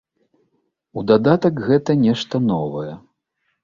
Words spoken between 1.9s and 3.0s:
нешта новае.